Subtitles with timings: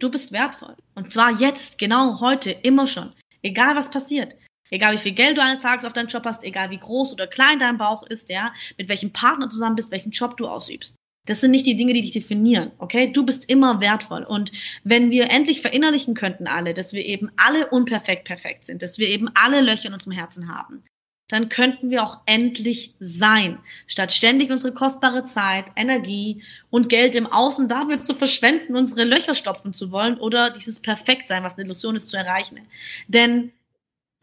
[0.00, 0.76] Du bist wertvoll.
[0.94, 3.12] Und zwar jetzt, genau heute, immer schon.
[3.42, 4.36] Egal was passiert.
[4.70, 7.26] Egal wie viel Geld du eines Tages auf deinen Job hast, egal wie groß oder
[7.26, 10.94] klein dein Bauch ist, ja, mit welchem Partner zusammen bist, welchen Job du ausübst.
[11.26, 13.12] Das sind nicht die Dinge, die dich definieren, okay?
[13.12, 14.24] Du bist immer wertvoll.
[14.24, 14.50] Und
[14.84, 19.08] wenn wir endlich verinnerlichen könnten alle, dass wir eben alle unperfekt perfekt sind, dass wir
[19.08, 20.84] eben alle Löcher in unserem Herzen haben,
[21.28, 27.26] dann könnten wir auch endlich sein, statt ständig unsere kostbare Zeit, Energie und Geld im
[27.26, 31.96] Außen dafür zu verschwenden, unsere Löcher stopfen zu wollen oder dieses Perfektsein, was eine Illusion
[31.96, 32.60] ist, zu erreichen.
[33.08, 33.52] Denn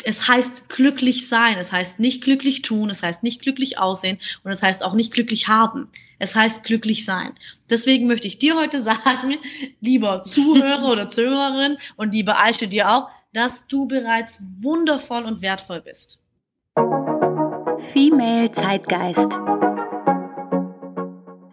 [0.04, 4.52] es heißt glücklich sein, es heißt nicht glücklich tun, es heißt nicht glücklich aussehen und
[4.52, 5.90] es heißt auch nicht glücklich haben.
[6.20, 7.34] Es heißt glücklich sein.
[7.70, 9.38] Deswegen möchte ich dir heute sagen,
[9.80, 15.82] lieber Zuhörer oder Zuhörerin und liebe Aische dir auch, dass du bereits wundervoll und wertvoll
[15.82, 16.25] bist.
[16.78, 19.40] Female Zeitgeist.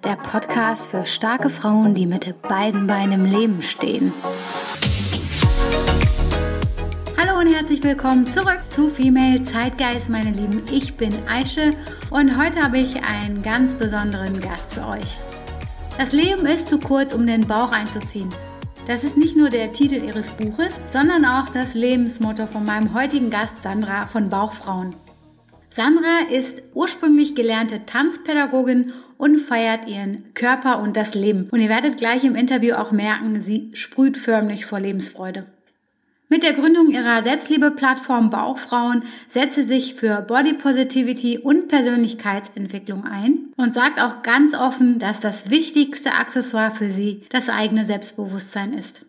[0.03, 4.13] Der Podcast für starke Frauen, die mit beiden Beinen im Leben stehen.
[7.17, 10.65] Hallo und herzlich willkommen zurück zu Female Zeitgeist, meine Lieben.
[10.73, 11.71] Ich bin Aische
[12.11, 15.19] und heute habe ich einen ganz besonderen Gast für euch.
[15.99, 18.29] Das Leben ist zu kurz, um den Bauch einzuziehen.
[18.89, 23.31] Das ist nicht nur der Titel ihres Buches, sondern auch das Lebensmotto von meinem heutigen
[23.31, 24.97] Gast Sandra von Bauchfrauen.
[25.75, 31.49] Sandra ist ursprünglich gelernte Tanzpädagogin und feiert ihren Körper und das Leben.
[31.51, 35.47] Und ihr werdet gleich im Interview auch merken, sie sprüht förmlich vor Lebensfreude.
[36.29, 43.53] Mit der Gründung ihrer Selbstliebe-Plattform Bauchfrauen setzt sie sich für Body Positivity und Persönlichkeitsentwicklung ein
[43.57, 49.05] und sagt auch ganz offen, dass das wichtigste Accessoire für sie das eigene Selbstbewusstsein ist.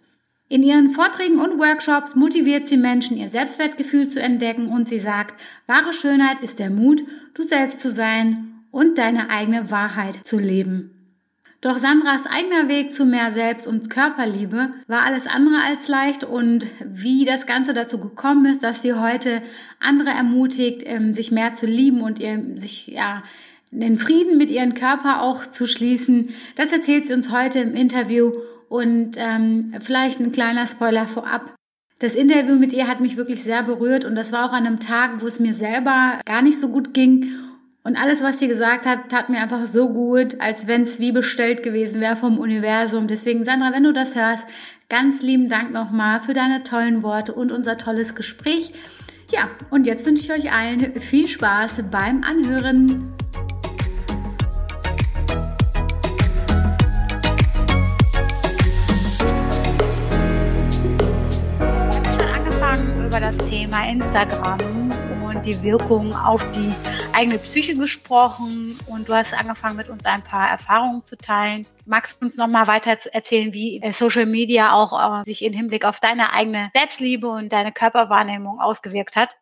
[0.54, 5.34] In ihren Vorträgen und Workshops motiviert sie Menschen, ihr Selbstwertgefühl zu entdecken und sie sagt,
[5.66, 10.92] wahre Schönheit ist der Mut, du selbst zu sein und deine eigene Wahrheit zu leben.
[11.62, 16.68] Doch Sandras eigener Weg zu mehr Selbst- und Körperliebe war alles andere als leicht und
[16.86, 19.42] wie das Ganze dazu gekommen ist, dass sie heute
[19.80, 23.24] andere ermutigt, ähm, sich mehr zu lieben und ihr, sich, ja,
[23.72, 28.34] den Frieden mit ihrem Körper auch zu schließen, das erzählt sie uns heute im Interview
[28.74, 31.54] und ähm, vielleicht ein kleiner Spoiler vorab.
[32.00, 34.80] Das Interview mit ihr hat mich wirklich sehr berührt und das war auch an einem
[34.80, 37.30] Tag, wo es mir selber gar nicht so gut ging
[37.84, 41.12] und alles, was sie gesagt hat, tat mir einfach so gut, als wenn es wie
[41.12, 43.06] bestellt gewesen wäre vom Universum.
[43.06, 44.48] Deswegen, Sandra, wenn du das hörst,
[44.90, 48.74] ganz lieben Dank nochmal für deine tollen Worte und unser tolles Gespräch.
[49.32, 53.14] Ja, und jetzt wünsche ich euch allen viel Spaß beim Anhören.
[63.38, 64.92] Das Thema Instagram
[65.24, 66.72] und die Wirkung auf die
[67.14, 71.66] eigene Psyche gesprochen und du hast angefangen, mit uns ein paar Erfahrungen zu teilen.
[71.86, 75.54] Magst du uns noch mal weiter erzählen, wie äh, Social Media auch äh, sich im
[75.54, 79.36] Hinblick auf deine eigene Selbstliebe und deine Körperwahrnehmung ausgewirkt hat?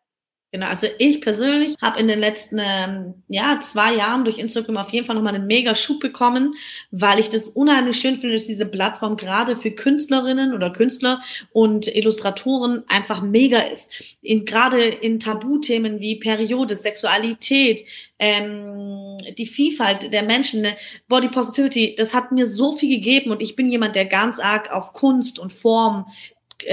[0.54, 4.90] Genau, also ich persönlich habe in den letzten ähm, ja, zwei Jahren durch Instagram auf
[4.90, 6.54] jeden Fall nochmal einen mega Schub bekommen,
[6.90, 11.88] weil ich das unheimlich schön finde, dass diese Plattform gerade für Künstlerinnen oder Künstler und
[11.96, 14.18] Illustratoren einfach mega ist.
[14.20, 17.86] In, gerade in Tabuthemen wie Periode, Sexualität,
[18.18, 20.76] ähm, die Vielfalt der Menschen, ne,
[21.08, 24.70] Body Positivity, das hat mir so viel gegeben und ich bin jemand, der ganz arg
[24.70, 26.04] auf Kunst und Form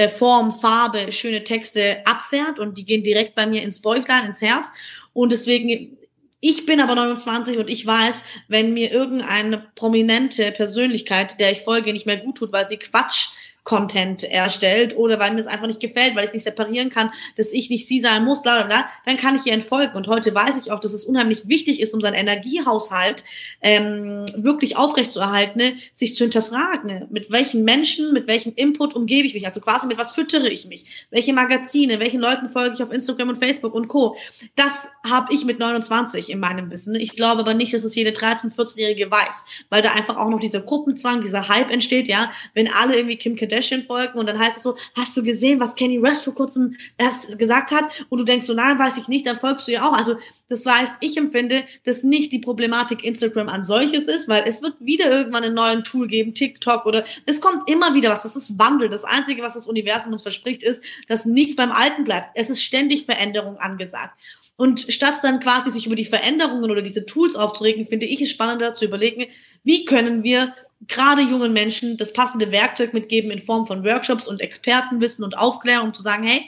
[0.09, 4.71] Form, Farbe, schöne Texte abfährt und die gehen direkt bei mir ins Bäuchlein, ins Herz.
[5.13, 5.97] Und deswegen,
[6.39, 11.91] ich bin aber 29 und ich weiß, wenn mir irgendeine prominente Persönlichkeit, der ich folge,
[11.93, 13.29] nicht mehr gut tut, weil sie Quatsch
[13.69, 17.11] Content erstellt oder weil mir es einfach nicht gefällt, weil ich es nicht separieren kann,
[17.35, 19.95] dass ich nicht sie sein muss, bla bla bla, dann kann ich ihr entfolgen.
[19.95, 23.23] Und heute weiß ich auch, dass es unheimlich wichtig ist, um seinen Energiehaushalt
[23.61, 29.27] ähm, wirklich aufrechtzuerhalten, ne, sich zu hinterfragen, ne, mit welchen Menschen, mit welchem Input umgebe
[29.27, 32.81] ich mich, also quasi mit was füttere ich mich, welche Magazine, welchen Leuten folge ich
[32.81, 34.15] auf Instagram und Facebook und Co.
[34.55, 36.95] Das habe ich mit 29 in meinem Wissen.
[36.95, 40.39] Ich glaube aber nicht, dass es jede 13-, 14-Jährige weiß, weil da einfach auch noch
[40.39, 44.39] dieser Gruppenzwang, dieser Hype entsteht, ja, wenn alle irgendwie Kim Kardashian Kardashian folgen und dann
[44.39, 47.85] heißt es so, hast du gesehen, was Kenny West vor kurzem erst gesagt hat?
[48.09, 49.93] Und du denkst so, nein, weiß ich nicht, dann folgst du ja auch.
[49.93, 50.15] Also
[50.47, 54.75] das heißt, ich empfinde, dass nicht die Problematik Instagram an solches ist, weil es wird
[54.79, 58.23] wieder irgendwann einen neuen Tool geben, TikTok oder es kommt immer wieder was.
[58.23, 58.89] Das ist Wandel.
[58.89, 62.31] Das Einzige, was das Universum uns verspricht, ist, dass nichts beim Alten bleibt.
[62.35, 64.17] Es ist ständig Veränderung angesagt.
[64.55, 68.29] Und statt dann quasi sich über die Veränderungen oder diese Tools aufzuregen, finde ich es
[68.29, 69.27] spannender zu überlegen,
[69.63, 70.53] wie können wir
[70.87, 75.87] gerade jungen Menschen das passende Werkzeug mitgeben in Form von Workshops und Expertenwissen und Aufklärung,
[75.87, 76.45] um zu sagen, hey,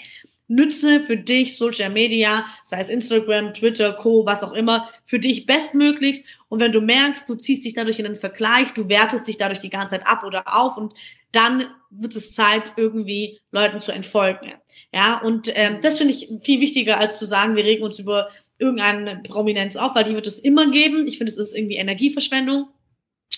[0.48, 5.45] nütze für dich Social Media, sei es Instagram, Twitter, Co., was auch immer, für dich
[5.45, 6.25] bestmöglichst.
[6.50, 9.60] Und wenn du merkst, du ziehst dich dadurch in den Vergleich, du wertest dich dadurch
[9.60, 10.94] die ganze Zeit ab oder auf und
[11.31, 14.51] dann wird es Zeit, irgendwie Leuten zu entfolgen.
[14.94, 18.30] Ja, und ähm, das finde ich viel wichtiger, als zu sagen, wir regen uns über
[18.57, 21.07] irgendeine Prominenz auf, weil die wird es immer geben.
[21.07, 22.68] Ich finde, es ist irgendwie Energieverschwendung.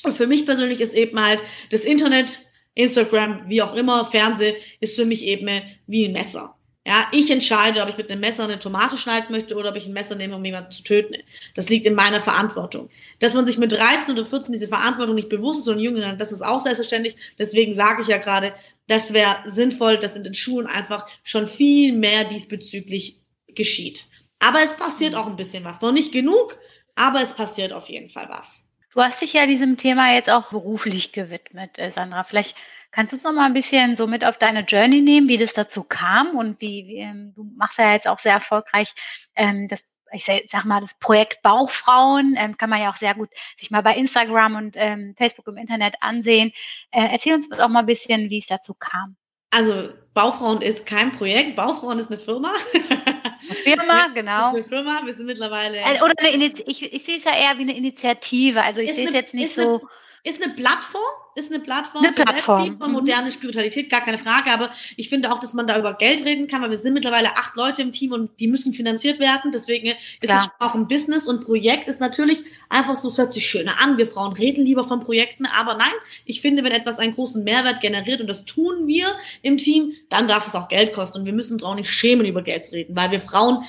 [0.03, 2.41] Und für mich persönlich ist eben halt das Internet,
[2.75, 5.49] Instagram, wie auch immer, Fernseh, ist für mich eben
[5.87, 6.55] wie ein Messer.
[6.85, 9.85] Ja, ich entscheide, ob ich mit einem Messer eine Tomate schneiden möchte oder ob ich
[9.85, 11.15] ein Messer nehme, um jemanden zu töten.
[11.55, 12.89] Das liegt in meiner Verantwortung.
[13.19, 16.33] Dass man sich mit 13 oder 14 diese Verantwortung nicht bewusst ist und Jüngeren, das
[16.33, 17.15] ist auch selbstverständlich.
[17.39, 18.53] Deswegen sage ich ja gerade,
[18.87, 24.07] das wäre sinnvoll, dass in den Schulen einfach schon viel mehr diesbezüglich geschieht.
[24.39, 25.79] Aber es passiert auch ein bisschen was.
[25.79, 26.57] Noch nicht genug,
[26.95, 28.67] aber es passiert auf jeden Fall was.
[28.93, 32.23] Du hast dich ja diesem Thema jetzt auch beruflich gewidmet, äh, Sandra.
[32.23, 32.55] Vielleicht
[32.93, 35.53] Kannst du uns noch mal ein bisschen so mit auf deine Journey nehmen, wie das
[35.53, 38.93] dazu kam und wie, wie ähm, du machst ja jetzt auch sehr erfolgreich
[39.35, 43.29] ähm, das ich sag mal, das Projekt Bauchfrauen ähm, kann man ja auch sehr gut
[43.57, 46.51] sich mal bei Instagram und ähm, Facebook im Internet ansehen.
[46.91, 49.15] Äh, erzähl uns doch mal ein bisschen, wie es dazu kam.
[49.49, 52.51] Also Baufrauen ist kein Projekt, Baufrauen ist eine Firma.
[53.43, 54.51] Firma, genau.
[54.51, 55.77] Das ist eine Firma, wir sind mittlerweile.
[55.77, 58.61] Äh, oder eine ich, ich sehe es ja eher wie eine Initiative.
[58.61, 59.61] Also ich sehe es jetzt nicht so.
[59.61, 59.81] Eine,
[60.23, 61.01] ist eine Plattform,
[61.35, 62.77] ist eine Plattform eine für Plattform.
[62.79, 62.91] Mhm.
[62.91, 64.51] moderne Spiritualität, gar keine Frage.
[64.51, 67.35] Aber ich finde auch, dass man da über Geld reden kann, weil wir sind mittlerweile
[67.37, 69.51] acht Leute im Team und die müssen finanziert werden.
[69.51, 70.41] Deswegen ist Klar.
[70.59, 73.97] es auch ein Business und Projekt ist natürlich einfach so, es hört sich schöner an.
[73.97, 75.93] Wir Frauen reden lieber von Projekten, aber nein,
[76.25, 79.05] ich finde, wenn etwas einen großen Mehrwert generiert und das tun wir
[79.41, 82.25] im Team, dann darf es auch Geld kosten und wir müssen uns auch nicht schämen,
[82.25, 83.63] über Geld zu reden, weil wir Frauen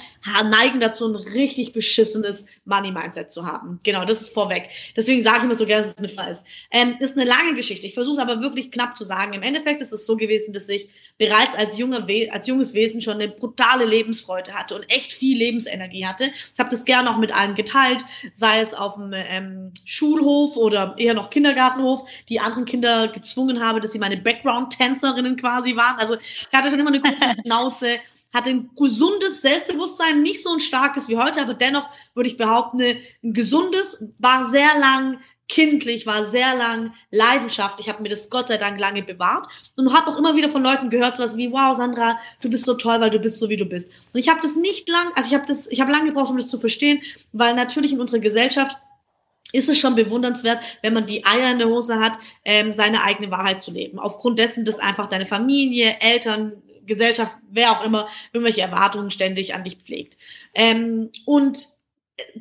[0.45, 3.79] neigen dazu, ein richtig beschissenes Money-Mindset zu haben.
[3.85, 4.71] Genau, das ist vorweg.
[4.97, 6.45] Deswegen sage ich immer so gerne, dass es eine Fall ist.
[6.71, 7.87] Ähm, ist eine lange Geschichte.
[7.87, 9.33] Ich versuche aber wirklich knapp zu sagen.
[9.33, 13.01] Im Endeffekt ist es so gewesen, dass ich bereits als, junger We als junges Wesen
[13.01, 16.25] schon eine brutale Lebensfreude hatte und echt viel Lebensenergie hatte.
[16.53, 20.95] Ich habe das gerne auch mit allen geteilt, sei es auf dem ähm, Schulhof oder
[20.99, 25.99] eher noch Kindergartenhof, die anderen Kinder gezwungen habe, dass sie meine Background-Tänzerinnen quasi waren.
[25.99, 27.99] Also ich hatte schon immer eine kurze Schnauze
[28.35, 32.83] hatte ein gesundes Selbstbewusstsein, nicht so ein starkes wie heute, aber dennoch würde ich behaupten,
[32.83, 37.81] ein gesundes, war sehr lang kindlich, war sehr lang Leidenschaft.
[37.81, 39.47] Ich habe mir das Gott sei Dank lange bewahrt
[39.77, 42.75] und habe auch immer wieder von Leuten gehört, sowas wie, wow, Sandra, du bist so
[42.75, 43.93] toll, weil du bist so, wie du bist.
[44.13, 46.37] Und ich habe das nicht lang, also ich habe das, ich habe lange gebraucht, um
[46.37, 47.03] das zu verstehen,
[47.33, 48.77] weil natürlich in unserer Gesellschaft
[49.53, 53.31] ist es schon bewundernswert, wenn man die Eier in der Hose hat, ähm, seine eigene
[53.31, 54.01] Wahrheit zu leben.
[54.01, 56.55] Aufgrund dessen, dass einfach deine Familie, Eltern,
[56.87, 60.19] Gesellschaft, wer auch immer, irgendwelche Erwartungen ständig an dich pflegt.
[60.55, 61.69] Ähm, und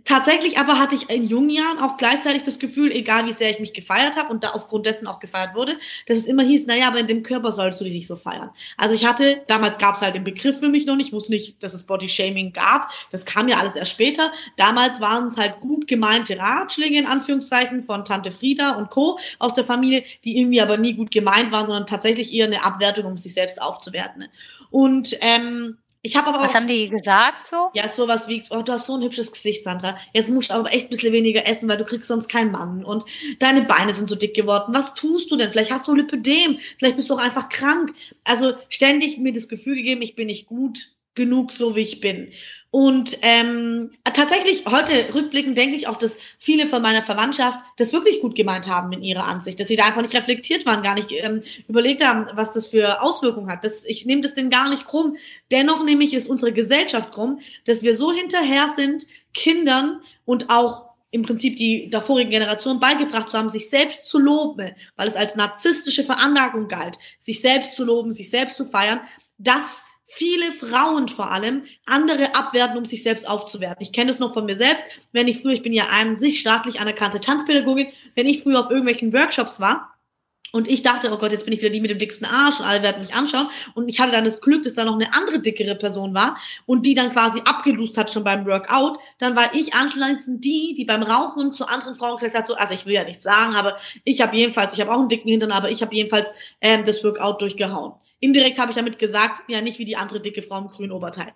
[0.03, 3.59] Tatsächlich aber hatte ich in jungen Jahren auch gleichzeitig das Gefühl, egal wie sehr ich
[3.59, 6.87] mich gefeiert habe und da aufgrund dessen auch gefeiert wurde, dass es immer hieß, naja,
[6.87, 8.51] aber in dem Körper sollst du dich nicht so feiern.
[8.77, 11.31] Also ich hatte, damals gab es halt den Begriff für mich noch nicht, ich wusste
[11.31, 12.91] nicht, dass es Body Shaming gab.
[13.09, 14.31] Das kam ja alles erst später.
[14.57, 19.17] Damals waren es halt gut gemeinte Ratschläge in Anführungszeichen von Tante Frieda und Co.
[19.39, 23.05] aus der Familie, die irgendwie aber nie gut gemeint waren, sondern tatsächlich eher eine Abwertung,
[23.05, 24.25] um sich selbst aufzuwerten.
[24.69, 26.43] Und ähm, ich habe aber auch.
[26.43, 27.69] Was haben die gesagt so?
[27.73, 29.95] Ja, sowas wie, oh, du hast so ein hübsches Gesicht, Sandra.
[30.13, 32.83] Jetzt musst du aber echt ein bisschen weniger essen, weil du kriegst sonst keinen Mann.
[32.83, 33.05] Und
[33.39, 34.73] deine Beine sind so dick geworden.
[34.73, 35.49] Was tust du denn?
[35.49, 36.59] Vielleicht hast du Lipödem.
[36.77, 37.93] Vielleicht bist du auch einfach krank.
[38.25, 42.31] Also ständig mir das Gefühl gegeben, ich bin nicht gut genug, so wie ich bin.
[42.75, 48.19] Und ähm, tatsächlich, heute rückblickend denke ich auch, dass viele von meiner Verwandtschaft das wirklich
[48.19, 51.11] gut gemeint haben in ihrer Ansicht, dass sie da einfach nicht reflektiert waren, gar nicht
[51.11, 53.63] ähm, überlegt haben, was das für Auswirkungen hat.
[53.63, 55.17] Das, ich nehme das denn gar nicht krumm.
[55.51, 60.93] Dennoch nehme ich es unsere Gesellschaft krumm, dass wir so hinterher sind, Kindern und auch
[61.11, 65.35] im Prinzip die davorigen Generation beigebracht zu haben, sich selbst zu loben, weil es als
[65.35, 68.99] narzisstische Veranlagung galt, sich selbst zu loben, sich selbst zu feiern,
[69.37, 69.83] dass
[70.15, 73.81] viele Frauen vor allem andere abwerten, um sich selbst aufzuwerten.
[73.81, 74.85] Ich kenne das noch von mir selbst.
[75.11, 78.69] Wenn ich früher, ich bin ja an sich staatlich anerkannte Tanzpädagogin, wenn ich früher auf
[78.69, 79.93] irgendwelchen Workshops war,
[80.55, 82.67] und ich dachte, oh Gott, jetzt bin ich wieder die mit dem dicksten Arsch und
[82.67, 83.47] alle werden mich anschauen.
[83.73, 86.85] Und ich hatte dann das Glück, dass da noch eine andere dickere Person war und
[86.85, 88.99] die dann quasi abgelust hat schon beim Workout.
[89.17, 92.75] Dann war ich anschließend die, die beim Rauchen zu anderen Frauen gesagt hat, so, also
[92.75, 95.51] ich will ja nichts sagen, aber ich habe jedenfalls, ich habe auch einen dicken Hintern,
[95.51, 97.93] aber ich habe jedenfalls ähm, das Workout durchgehauen.
[98.23, 101.33] Indirekt habe ich damit gesagt, ja, nicht wie die andere dicke Frau im grünen Oberteil.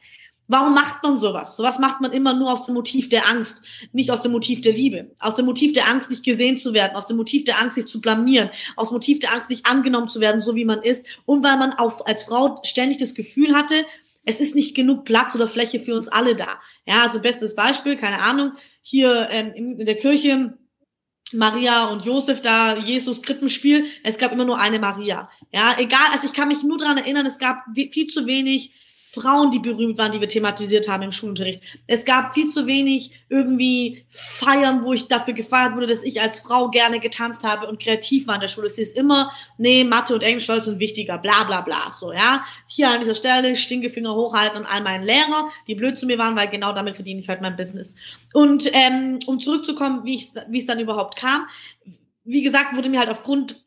[0.48, 1.58] Warum macht man sowas?
[1.58, 4.72] Sowas macht man immer nur aus dem Motiv der Angst, nicht aus dem Motiv der
[4.72, 5.12] Liebe.
[5.20, 7.88] Aus dem Motiv der Angst, nicht gesehen zu werden, aus dem Motiv der Angst, sich
[7.88, 11.06] zu blamieren, aus dem Motiv der Angst, nicht angenommen zu werden, so wie man ist.
[11.25, 13.86] Und weil man auch als Frau ständig das Gefühl hatte,
[14.24, 16.60] es ist nicht genug Platz oder Fläche für uns alle da.
[16.86, 20.58] Ja, also bestes Beispiel, keine Ahnung, hier ähm, in der Kirche
[21.34, 25.29] Maria und Josef da, Jesus Krippenspiel, es gab immer nur eine Maria.
[25.51, 28.72] Ja, egal, also ich kann mich nur dran erinnern, es gab viel zu wenig
[29.14, 31.62] Frauen, die berühmt waren, die wir thematisiert haben im Schulunterricht.
[31.88, 36.40] Es gab viel zu wenig irgendwie Feiern, wo ich dafür gefeiert wurde, dass ich als
[36.40, 38.68] Frau gerne getanzt habe und kreativ war in der Schule.
[38.68, 41.92] Es ist immer, nee, Mathe und Englisch sind wichtiger, bla bla bla.
[41.92, 42.44] So, ja.
[42.68, 46.36] Hier an dieser Stelle Stinkefinger hochhalten an all meinen Lehrer, die blöd zu mir waren,
[46.36, 47.96] weil genau damit verdiene ich halt mein Business.
[48.34, 51.48] Und ähm, um zurückzukommen, wie wie es dann überhaupt kam,
[52.24, 53.67] wie gesagt, wurde mir halt aufgrund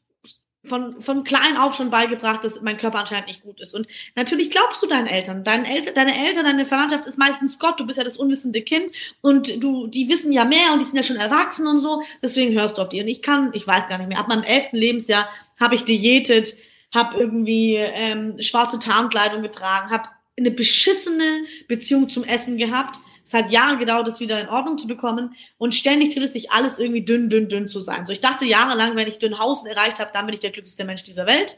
[0.64, 3.74] von, von klein auf schon beigebracht, dass mein Körper anscheinend nicht gut ist.
[3.74, 5.42] Und natürlich glaubst du deinen Eltern.
[5.42, 7.80] Deine Eltern, deine Eltern, deine Verwandtschaft ist meistens Gott.
[7.80, 10.96] Du bist ja das unwissende Kind und du, die wissen ja mehr und die sind
[10.96, 12.02] ja schon erwachsen und so.
[12.22, 13.00] Deswegen hörst du auf die.
[13.00, 16.56] Und ich kann, ich weiß gar nicht mehr, ab meinem elften Lebensjahr habe ich diätet,
[16.94, 22.98] habe irgendwie ähm, schwarze Tarnkleidung getragen, habe eine beschissene Beziehung zum Essen gehabt
[23.30, 25.36] es hat Jahre gedauert, das wieder in Ordnung zu bekommen.
[25.56, 28.04] Und ständig tritt es sich alles irgendwie dünn, dünn, dünn zu sein.
[28.04, 31.04] So, ich dachte jahrelang, wenn ich Dünnhausen erreicht habe, dann bin ich der glücklichste Mensch
[31.04, 31.56] dieser Welt.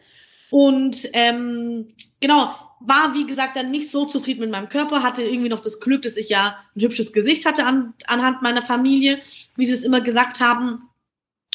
[0.50, 5.48] Und ähm, genau, war wie gesagt dann nicht so zufrieden mit meinem Körper, hatte irgendwie
[5.48, 9.20] noch das Glück, dass ich ja ein hübsches Gesicht hatte an, anhand meiner Familie,
[9.56, 10.90] wie sie es immer gesagt haben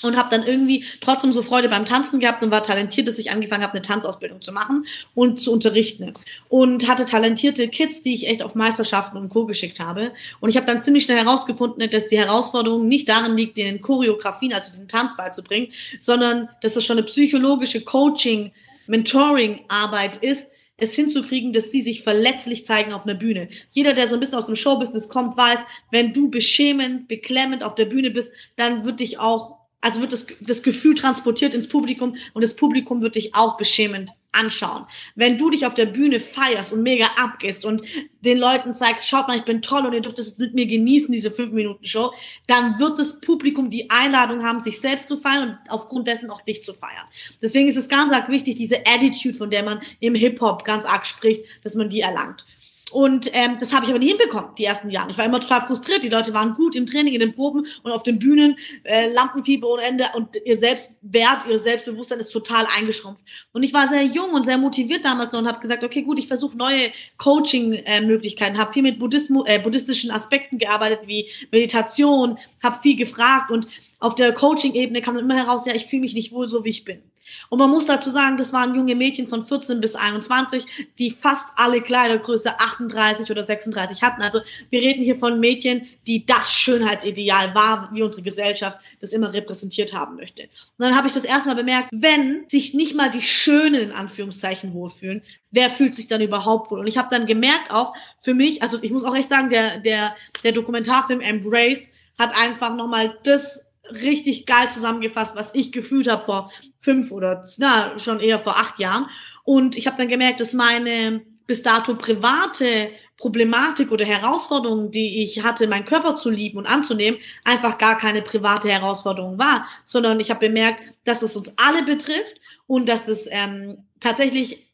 [0.03, 3.31] und habe dann irgendwie trotzdem so Freude beim Tanzen gehabt und war talentiert, dass ich
[3.31, 4.85] angefangen habe, eine Tanzausbildung zu machen
[5.15, 6.13] und zu unterrichten.
[6.49, 9.45] Und hatte talentierte Kids, die ich echt auf Meisterschaften und Co.
[9.47, 10.11] geschickt habe.
[10.39, 14.53] Und ich habe dann ziemlich schnell herausgefunden, dass die Herausforderung nicht darin liegt, den Choreografien,
[14.53, 18.51] also den Tanz beizubringen, sondern dass es schon eine psychologische Coaching,
[18.85, 23.49] Mentoring-Arbeit ist, es hinzukriegen, dass sie sich verletzlich zeigen auf einer Bühne.
[23.71, 27.73] Jeder, der so ein bisschen aus dem Showbusiness kommt, weiß, wenn du beschämend, beklemmend auf
[27.73, 29.56] der Bühne bist, dann wird dich auch
[29.87, 34.11] also wird das, das Gefühl transportiert ins Publikum und das Publikum wird dich auch beschämend
[34.33, 34.85] anschauen.
[35.15, 37.81] Wenn du dich auf der Bühne feierst und mega abgehst und
[38.19, 41.09] den Leuten zeigst, schaut mal, ich bin toll und ihr dürft es mit mir genießen,
[41.09, 42.11] diese fünf Minuten Show,
[42.47, 46.41] dann wird das Publikum die Einladung haben, sich selbst zu feiern und aufgrund dessen auch
[46.41, 47.05] dich zu feiern.
[47.41, 51.05] Deswegen ist es ganz arg wichtig, diese Attitude, von der man im Hip-Hop ganz arg
[51.05, 52.45] spricht, dass man die erlangt.
[52.91, 55.11] Und ähm, das habe ich aber nie hinbekommen, die ersten Jahre.
[55.11, 56.03] Ich war immer total frustriert.
[56.03, 59.67] Die Leute waren gut im Training, in den Proben und auf den Bühnen, äh, Lampenfieber
[59.67, 63.21] ohne Ende und ihr Selbstwert, ihr Selbstbewusstsein ist total eingeschrumpft.
[63.51, 66.27] Und ich war sehr jung und sehr motiviert damals und habe gesagt, okay, gut, ich
[66.27, 72.79] versuche neue Coaching-Möglichkeiten, äh, habe viel mit Buddhismus, äh, buddhistischen Aspekten gearbeitet, wie Meditation, habe
[72.81, 73.67] viel gefragt und
[73.99, 76.69] auf der Coaching-Ebene kam dann immer heraus, ja, ich fühle mich nicht wohl so, wie
[76.69, 77.01] ich bin.
[77.49, 81.49] Und man muss dazu sagen, das waren junge Mädchen von 14 bis 21, die fast
[81.57, 84.21] alle Kleidergröße 38 oder 36 hatten.
[84.21, 89.33] Also wir reden hier von Mädchen, die das Schönheitsideal war, wie unsere Gesellschaft das immer
[89.33, 90.43] repräsentiert haben möchte.
[90.43, 94.73] Und dann habe ich das erstmal bemerkt, wenn sich nicht mal die Schönen in Anführungszeichen
[94.73, 96.79] wohlfühlen, wer fühlt sich dann überhaupt wohl?
[96.79, 99.79] Und ich habe dann gemerkt auch für mich, also ich muss auch echt sagen, der,
[99.79, 106.25] der, der Dokumentarfilm Embrace hat einfach nochmal das richtig geil zusammengefasst, was ich gefühlt habe
[106.25, 109.07] vor fünf oder na, schon eher vor acht Jahren.
[109.43, 115.43] Und ich habe dann gemerkt, dass meine bis dato private Problematik oder Herausforderung, die ich
[115.43, 120.29] hatte, meinen Körper zu lieben und anzunehmen, einfach gar keine private Herausforderung war, sondern ich
[120.29, 124.67] habe bemerkt, dass es uns alle betrifft und dass es ähm, tatsächlich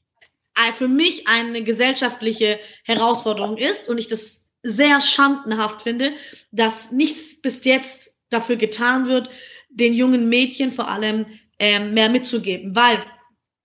[0.73, 6.13] für mich eine gesellschaftliche Herausforderung ist und ich das sehr schandenhaft finde,
[6.51, 9.29] dass nichts bis jetzt dafür getan wird,
[9.69, 11.25] den jungen Mädchen vor allem
[11.59, 13.03] ähm, mehr mitzugeben, weil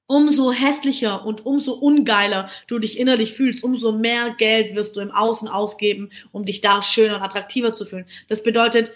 [0.07, 5.11] umso hässlicher und umso ungeiler du dich innerlich fühlst, umso mehr Geld wirst du im
[5.11, 8.07] Außen ausgeben, um dich da schöner und attraktiver zu fühlen.
[8.27, 8.91] Das bedeutet,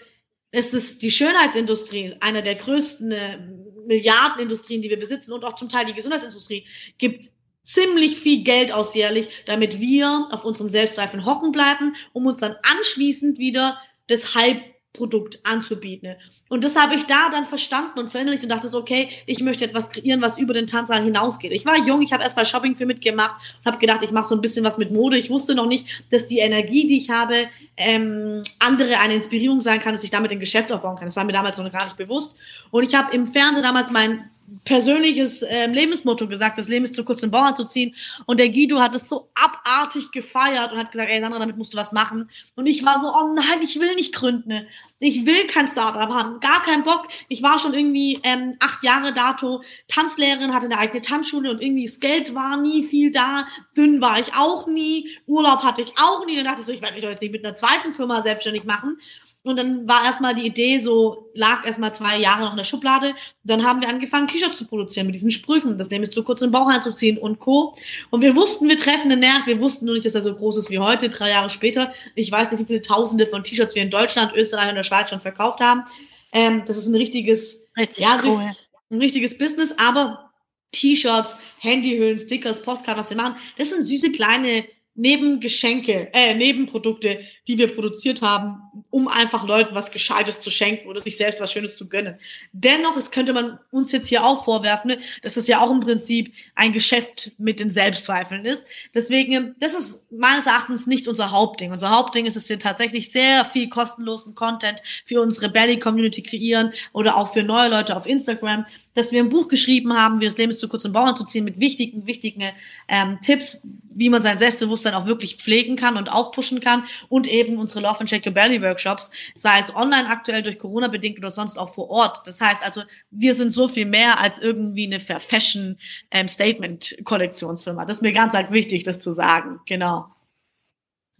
[0.51, 3.37] es ist die Schönheitsindustrie, einer der größten äh,
[3.85, 6.65] Milliardenindustrien, die wir besitzen und auch zum Teil die Gesundheitsindustrie,
[6.97, 7.29] gibt
[7.63, 12.55] ziemlich viel Geld aus jährlich, damit wir auf unserem Selbstzweifeln hocken bleiben, um uns dann
[12.63, 14.61] anschließend wieder das Hype
[14.93, 16.15] Produkt anzubieten.
[16.49, 19.65] Und das habe ich da dann verstanden und verinnerlicht und dachte so, okay, ich möchte
[19.65, 21.51] etwas kreieren, was über den Tanzsaal hinausgeht.
[21.51, 24.27] Ich war jung, ich habe erst bei Shopping für mitgemacht und habe gedacht, ich mache
[24.27, 25.17] so ein bisschen was mit Mode.
[25.17, 29.79] Ich wusste noch nicht, dass die Energie, die ich habe, ähm, andere eine Inspirierung sein
[29.79, 31.07] kann, dass ich damit ein Geschäft aufbauen kann.
[31.07, 32.35] Das war mir damals noch gar nicht bewusst.
[32.69, 34.29] Und ich habe im Fernsehen damals mein
[34.65, 37.95] persönliches ähm, Lebensmotto gesagt, das Leben ist zu kurz, den Bauern zu ziehen.
[38.25, 41.73] Und der Guido hat es so abartig gefeiert und hat gesagt, ey Sandra, damit musst
[41.73, 42.29] du was machen.
[42.55, 44.67] Und ich war so, oh nein, ich will nicht gründen.
[44.99, 47.07] Ich will kein Startup haben, gar keinen Bock.
[47.27, 51.85] Ich war schon irgendwie ähm, acht Jahre dato Tanzlehrerin, hatte eine eigene Tanzschule und irgendwie
[51.85, 53.45] das Geld war nie viel da.
[53.75, 55.09] Dünn war ich auch nie.
[55.25, 56.37] Urlaub hatte ich auch nie.
[56.37, 58.63] Dann dachte ich so, ich werde mich doch jetzt nicht mit einer zweiten Firma selbstständig
[58.63, 58.97] machen.
[59.43, 63.13] Und dann war erstmal die Idee so, lag erstmal zwei Jahre noch in der Schublade.
[63.43, 65.77] Dann haben wir angefangen, T-Shirts zu produzieren mit diesen Sprüchen.
[65.77, 67.75] Das nämlich so kurz in den Bauch einzuziehen und Co.
[68.09, 69.45] Und wir wussten, wir treffen den Nerv.
[69.45, 71.93] Wir wussten nur nicht, dass er so groß ist wie heute, drei Jahre später.
[72.15, 75.09] Ich weiß nicht, wie viele Tausende von T-Shirts wir in Deutschland, Österreich und der Schweiz
[75.09, 75.83] schon verkauft haben.
[76.31, 78.37] Ähm, das ist ein richtiges, Richtig ja, cool.
[78.37, 79.73] richtig, ein richtiges Business.
[79.77, 80.31] Aber
[80.71, 87.19] T-Shirts, Handyhüllen, Stickers, Postkarten, was wir machen, das sind süße kleine neben Geschenke, äh, Nebenprodukte,
[87.47, 91.51] die wir produziert haben, um einfach Leuten was Gescheites zu schenken oder sich selbst was
[91.51, 92.19] Schönes zu gönnen.
[92.51, 95.79] Dennoch, es könnte man uns jetzt hier auch vorwerfen, ne, dass das ja auch im
[95.79, 98.65] Prinzip ein Geschäft mit den Selbstzweifeln ist.
[98.93, 101.71] Deswegen, das ist meines Erachtens nicht unser Hauptding.
[101.71, 107.17] Unser Hauptding ist, dass wir tatsächlich sehr viel kostenlosen Content für unsere Belly-Community kreieren oder
[107.17, 110.51] auch für neue Leute auf Instagram, dass wir ein Buch geschrieben haben, wie das Leben
[110.51, 112.43] ist zu kurz, um Bauern zu ziehen, mit wichtigen, wichtigen
[112.87, 117.57] ähm, Tipps, wie man sein Selbstbewusstsein auch wirklich pflegen kann und aufpushen kann und eben
[117.57, 121.31] unsere Love and Check Your Belly Workshops, sei es online aktuell durch Corona bedingt oder
[121.31, 122.25] sonst auch vor Ort.
[122.25, 122.81] Das heißt also,
[123.11, 125.77] wir sind so viel mehr als irgendwie eine Fashion
[126.11, 127.85] ähm, Statement Kollektionsfirma.
[127.85, 129.59] Das ist mir ganz halt wichtig, das zu sagen.
[129.65, 130.12] Genau.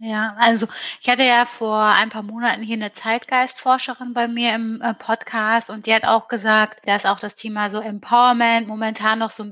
[0.06, 0.66] Ja, also
[1.00, 5.70] ich hatte ja vor ein paar Monaten hier eine Zeitgeistforscherin bei mir im äh, Podcast
[5.70, 9.46] und die hat auch gesagt, dass auch das Thema so Empowerment momentan noch so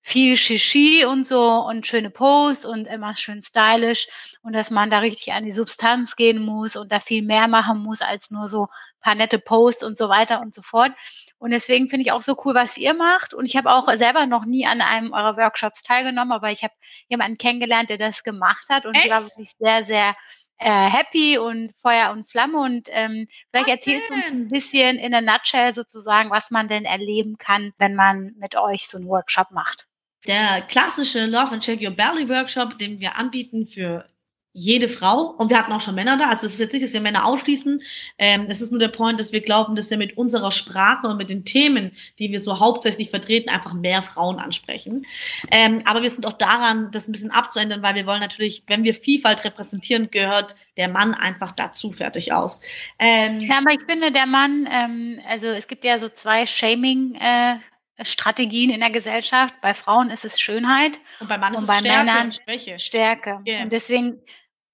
[0.00, 4.08] viel Shishi und so und schöne Posts und immer schön stylisch
[4.42, 7.78] und dass man da richtig an die Substanz gehen muss und da viel mehr machen
[7.78, 8.66] muss als nur so
[9.02, 10.92] paar nette Posts und so weiter und so fort.
[11.38, 13.34] Und deswegen finde ich auch so cool, was ihr macht.
[13.34, 16.74] Und ich habe auch selber noch nie an einem eurer Workshops teilgenommen, aber ich habe
[17.08, 19.06] jemanden kennengelernt, der das gemacht hat und Echt?
[19.06, 20.16] die war wirklich sehr, sehr
[20.58, 22.58] äh, happy und Feuer und Flamme.
[22.58, 26.68] Und ähm, vielleicht Ach, erzählst du uns ein bisschen in a nutshell sozusagen, was man
[26.68, 29.86] denn erleben kann, wenn man mit euch so einen Workshop macht
[30.26, 34.06] der klassische Love and Check Your Belly Workshop, den wir anbieten für
[34.54, 35.34] jede Frau.
[35.38, 36.28] Und wir hatten auch schon Männer da.
[36.28, 37.82] Also es ist jetzt nicht, dass wir Männer ausschließen.
[38.18, 41.16] Ähm, es ist nur der Point, dass wir glauben, dass wir mit unserer Sprache und
[41.16, 45.06] mit den Themen, die wir so hauptsächlich vertreten, einfach mehr Frauen ansprechen.
[45.50, 48.84] Ähm, aber wir sind auch daran, das ein bisschen abzuändern, weil wir wollen natürlich, wenn
[48.84, 52.60] wir Vielfalt repräsentieren, gehört der Mann einfach dazu fertig aus.
[52.98, 57.14] Ähm, ja, aber ich finde, der Mann, ähm, also es gibt ja so zwei Shaming-
[57.20, 57.56] äh,
[58.04, 59.54] Strategien in der Gesellschaft.
[59.60, 62.78] Bei Frauen ist es Schönheit und bei, Mann und bei Stärke Männern Schwäche.
[62.78, 63.40] Stärke.
[63.46, 63.62] Yeah.
[63.62, 64.18] Und deswegen,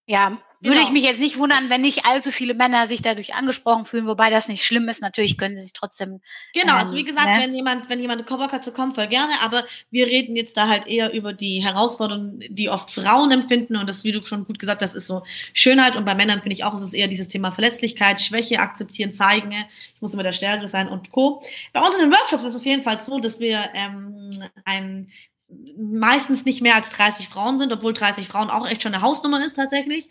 [0.09, 0.75] ja, Genau.
[0.75, 4.07] Würde ich mich jetzt nicht wundern, wenn nicht allzu viele Männer sich dadurch angesprochen fühlen,
[4.07, 5.00] wobei das nicht schlimm ist.
[5.00, 6.21] Natürlich können sie sich trotzdem.
[6.53, 7.38] Genau, ähm, also wie gesagt, ne?
[7.41, 10.67] wenn jemand, wenn jemand Bock hat zu kommen, voll gerne, aber wir reden jetzt da
[10.67, 14.59] halt eher über die Herausforderungen, die oft Frauen empfinden und das, wie du schon gut
[14.59, 15.23] gesagt hast, ist so
[15.53, 19.12] Schönheit und bei Männern finde ich auch, ist es eher dieses Thema Verletzlichkeit, Schwäche akzeptieren,
[19.12, 19.53] zeigen,
[19.94, 21.40] ich muss immer der Stärkere sein und Co.
[21.73, 24.31] Bei uns in den Workshops ist es jedenfalls so, dass wir ähm,
[24.64, 25.09] ein
[25.76, 29.44] meistens nicht mehr als 30 Frauen sind, obwohl 30 Frauen auch echt schon eine Hausnummer
[29.44, 30.08] ist tatsächlich.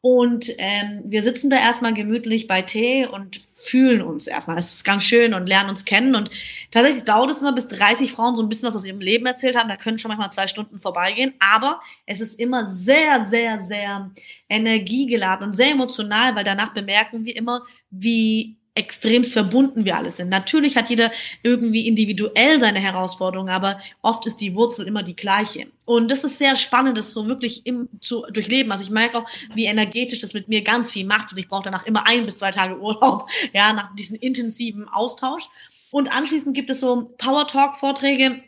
[0.00, 4.56] Und ähm, wir sitzen da erstmal gemütlich bei Tee und fühlen uns erstmal.
[4.56, 6.14] Es ist ganz schön und lernen uns kennen.
[6.14, 6.30] Und
[6.70, 9.56] tatsächlich dauert es immer, bis 30 Frauen so ein bisschen was aus ihrem Leben erzählt
[9.56, 9.68] haben.
[9.68, 11.34] Da können schon manchmal zwei Stunden vorbeigehen.
[11.40, 14.12] Aber es ist immer sehr, sehr, sehr
[14.48, 20.28] energiegeladen und sehr emotional, weil danach bemerken wir immer, wie extremst verbunden wir alle sind.
[20.28, 21.10] Natürlich hat jeder
[21.42, 25.66] irgendwie individuell seine Herausforderungen, aber oft ist die Wurzel immer die gleiche.
[25.84, 28.70] Und das ist sehr spannend, das so wirklich im, zu durchleben.
[28.70, 31.64] Also ich merke auch, wie energetisch das mit mir ganz viel macht und ich brauche
[31.64, 35.48] danach immer ein bis zwei Tage Urlaub, ja, nach diesem intensiven Austausch.
[35.90, 38.42] Und anschließend gibt es so Power Talk Vorträge,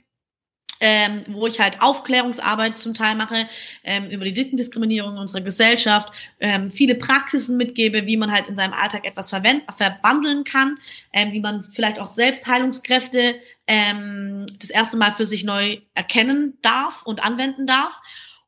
[0.81, 3.49] ähm, wo ich halt Aufklärungsarbeit zum Teil mache
[3.85, 8.57] ähm, über die Dickendiskriminierung in unserer Gesellschaft, ähm, viele Praxisen mitgebe, wie man halt in
[8.57, 10.79] seinem Alltag etwas verwandeln kann,
[11.13, 17.03] ähm, wie man vielleicht auch Selbstheilungskräfte ähm, das erste Mal für sich neu erkennen darf
[17.05, 18.01] und anwenden darf.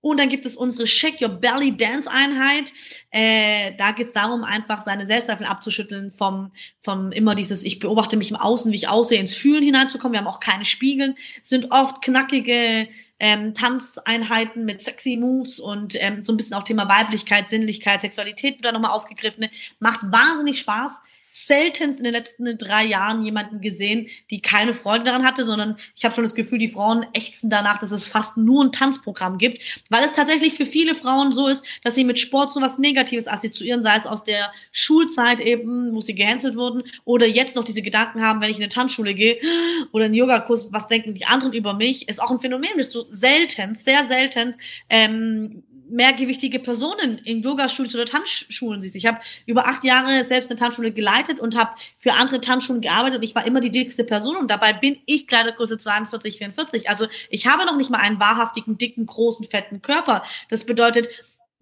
[0.03, 2.73] Und dann gibt es unsere Shake Your Belly Dance Einheit.
[3.11, 8.17] Äh, da geht es darum, einfach seine Selbstzweifel abzuschütteln, vom, vom immer dieses, ich beobachte
[8.17, 10.13] mich im Außen, wie ich aussehe, ins Fühlen hineinzukommen.
[10.13, 11.17] Wir haben auch keine Spiegeln.
[11.43, 12.89] Es sind oft knackige
[13.21, 18.57] ähm, Tanzeinheiten mit sexy Moves und ähm, so ein bisschen auch Thema Weiblichkeit, Sinnlichkeit, Sexualität
[18.57, 19.49] wird da nochmal aufgegriffen.
[19.79, 20.93] Macht wahnsinnig Spaß
[21.33, 26.05] seltenst in den letzten drei Jahren jemanden gesehen, die keine Freude daran hatte, sondern ich
[26.05, 29.61] habe schon das Gefühl, die Frauen ächzen danach, dass es fast nur ein Tanzprogramm gibt,
[29.89, 33.27] weil es tatsächlich für viele Frauen so ist, dass sie mit Sport so was Negatives
[33.27, 37.83] assoziieren, sei es aus der Schulzeit eben, wo sie gehänselt wurden, oder jetzt noch diese
[37.83, 39.39] Gedanken haben, wenn ich in eine Tanzschule gehe
[39.93, 43.07] oder einen Yogakurs, was denken die anderen über mich, ist auch ein Phänomen, das du
[43.11, 44.55] selten, sehr selten
[44.91, 48.97] ähm, mehrgewichtige Personen in Yoga-Studios oder Tanzschulen siehst.
[48.97, 53.19] Ich habe über acht Jahre selbst eine Tanzschule geleitet und habe für andere Tanzschulen gearbeitet
[53.19, 56.89] und ich war immer die dickste Person und dabei bin ich Kleidergröße 42, 44.
[56.89, 60.25] Also ich habe noch nicht mal einen wahrhaftigen, dicken, großen, fetten Körper.
[60.49, 61.09] Das bedeutet,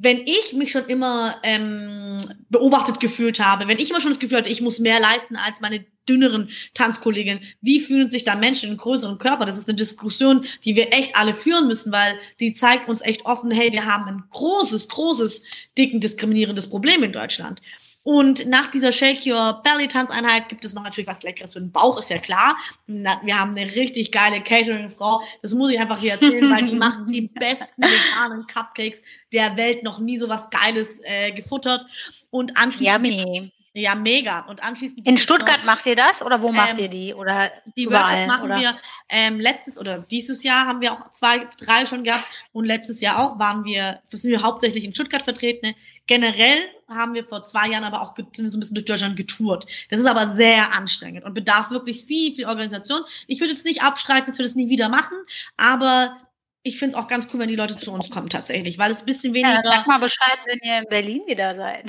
[0.03, 2.17] wenn ich mich schon immer ähm,
[2.49, 5.61] beobachtet gefühlt habe, wenn ich immer schon das Gefühl hatte, ich muss mehr leisten als
[5.61, 9.45] meine dünneren Tanzkolleginnen, wie fühlen sich da Menschen in größeren Körper?
[9.45, 13.27] Das ist eine Diskussion, die wir echt alle führen müssen, weil die zeigt uns echt
[13.27, 15.45] offen, hey, wir haben ein großes, großes,
[15.77, 17.61] dicken, diskriminierendes Problem in Deutschland.
[18.03, 21.71] Und nach dieser Shake Your Belly Tanzeinheit gibt es noch natürlich was Leckeres für den
[21.71, 22.57] Bauch, ist ja klar.
[22.87, 25.21] Wir haben eine richtig geile Catering-Frau.
[25.43, 29.83] Das muss ich einfach hier erzählen, weil die macht die besten veganen Cupcakes der Welt.
[29.83, 31.85] Noch nie so was Geiles äh, gefuttert.
[32.31, 33.07] Und anschließend.
[33.07, 33.53] Yummy.
[33.73, 34.41] Ja, mega.
[34.49, 35.07] Und anschließend.
[35.07, 37.15] In Stuttgart noch, macht ihr das oder wo macht ähm, ihr die?
[37.15, 38.59] Oder die überall, machen oder?
[38.59, 43.01] wir ähm, letztes oder dieses Jahr haben wir auch zwei, drei schon gehabt und letztes
[43.01, 45.75] Jahr auch waren wir, sind wir hauptsächlich in Stuttgart vertreten.
[46.11, 49.65] Generell haben wir vor zwei Jahren aber auch so ein bisschen durch Deutschland getourt.
[49.91, 53.03] Das ist aber sehr anstrengend und bedarf wirklich viel, viel Organisation.
[53.29, 55.17] Ich würde jetzt nicht abstreiten, dass wir das nie wieder machen,
[55.57, 56.17] aber
[56.65, 59.03] ich finde es auch ganz cool, wenn die Leute zu uns kommen tatsächlich, weil es
[59.03, 59.63] ein bisschen weniger.
[59.63, 61.85] Ja, sag mal Bescheid, wenn ihr in Berlin wieder seid.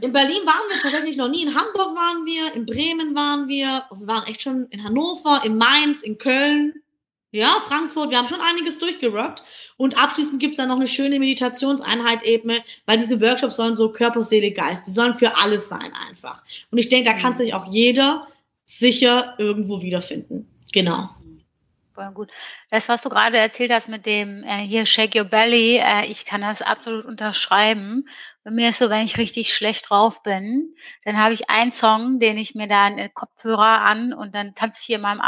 [0.00, 1.42] in Berlin waren wir tatsächlich noch nie.
[1.42, 5.58] In Hamburg waren wir, in Bremen waren wir, wir waren echt schon in Hannover, in
[5.58, 6.81] Mainz, in Köln.
[7.32, 9.42] Ja, Frankfurt, wir haben schon einiges durchgerockt.
[9.76, 12.52] Und abschließend gibt's dann noch eine schöne Meditationseinheit eben,
[12.86, 16.44] weil diese Workshops sollen so Körper, Seele, Geist, die sollen für alles sein einfach.
[16.70, 18.28] Und ich denke, da kann sich auch jeder
[18.66, 20.46] sicher irgendwo wiederfinden.
[20.72, 21.08] Genau
[22.02, 22.30] voll gut.
[22.70, 26.24] Das, was du gerade erzählt hast mit dem äh, hier Shake Your Belly, äh, ich
[26.24, 28.08] kann das absolut unterschreiben.
[28.44, 32.18] Bei mir ist so, wenn ich richtig schlecht drauf bin, dann habe ich einen Song,
[32.18, 35.20] den ich mir dann Kopfhörer an und dann tanze ich hier in meinem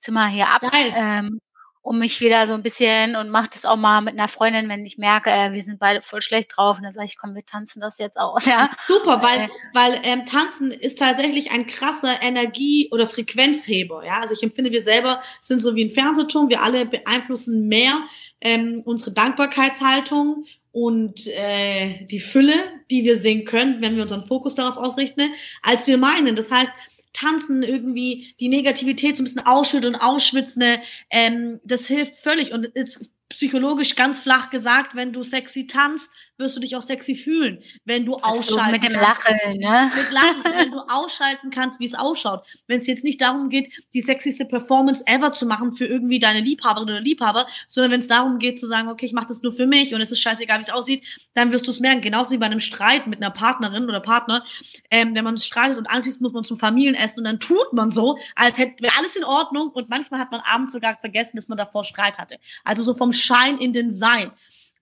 [0.00, 0.62] Arbeitszimmer hier ab.
[0.72, 1.40] Ähm,
[1.82, 4.84] um mich wieder so ein bisschen und mache das auch mal mit einer Freundin, wenn
[4.84, 7.44] ich merke, äh, wir sind beide voll schlecht drauf und dann sage ich, komm, wir
[7.44, 8.44] tanzen das jetzt aus.
[8.46, 8.70] Ja?
[8.86, 14.04] Super, weil, äh, weil ähm, Tanzen ist tatsächlich ein krasser Energie- oder Frequenzheber.
[14.04, 18.02] Ja, also ich empfinde, wir selber sind so wie ein Fernsehturm, wir alle beeinflussen mehr
[18.42, 22.54] ähm, unsere Dankbarkeitshaltung und äh, die Fülle,
[22.90, 25.22] die wir sehen können, wenn wir unseren Fokus darauf ausrichten,
[25.62, 26.36] als wir meinen.
[26.36, 26.72] Das heißt,
[27.12, 30.62] Tanzen irgendwie die Negativität so ein bisschen ausschütteln und ausschwitzen,
[31.10, 36.56] ähm, das hilft völlig und ist psychologisch ganz flach gesagt, wenn du sexy tanzt, wirst
[36.56, 39.24] du dich auch sexy fühlen, wenn du ausschalten so mit dem kannst.
[39.24, 39.92] Lachen, ne?
[39.94, 42.44] Mit Lachen, also wenn du ausschalten kannst, wie es ausschaut.
[42.66, 46.40] Wenn es jetzt nicht darum geht, die sexyste Performance ever zu machen für irgendwie deine
[46.40, 49.52] Liebhaberin oder Liebhaber, sondern wenn es darum geht zu sagen, okay, ich mache das nur
[49.52, 52.00] für mich und es ist scheißegal, wie es aussieht, dann wirst du es merken.
[52.00, 54.44] Genauso wie bei einem Streit mit einer Partnerin oder Partner,
[54.90, 58.18] ähm, wenn man streitet und anschließend muss man zum Familienessen und dann tut man so,
[58.34, 61.84] als hätte alles in Ordnung und manchmal hat man abends sogar vergessen, dass man davor
[61.84, 62.38] Streit hatte.
[62.64, 64.32] Also so vom Schein in den Sein.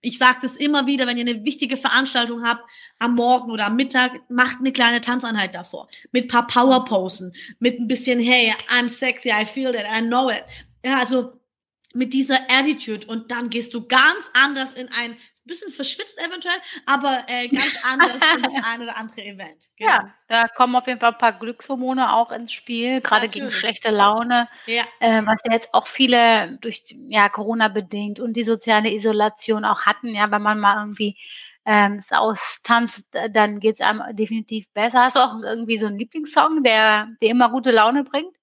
[0.01, 2.63] Ich sage das immer wieder, wenn ihr eine wichtige Veranstaltung habt,
[2.99, 5.89] am Morgen oder am Mittag, macht eine kleine Tanzeinheit davor.
[6.11, 10.43] Mit paar Powerposen, mit ein bisschen, hey, I'm sexy, I feel that, I know it.
[10.85, 11.33] Ja, also
[11.93, 15.17] mit dieser Attitude und dann gehst du ganz anders in ein
[15.49, 19.69] bisschen verschwitzt eventuell, aber äh, ganz anders in das ein oder andere Event.
[19.77, 19.91] Genau.
[19.91, 23.91] Ja, da kommen auf jeden Fall ein paar Glückshormone auch ins Spiel, gerade gegen schlechte
[23.91, 24.83] Laune, ja.
[24.99, 29.85] äh, was ja jetzt auch viele durch ja, Corona bedingt und die soziale Isolation auch
[29.85, 31.17] hatten, ja, wenn man mal irgendwie
[31.65, 35.03] ähm, austanzt, dann geht es einem definitiv besser.
[35.03, 38.35] Hast du auch irgendwie so einen Lieblingssong, der dir immer gute Laune bringt?